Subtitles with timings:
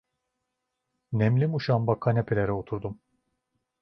[1.11, 2.99] Nemli muşamba kanapelere oturdum.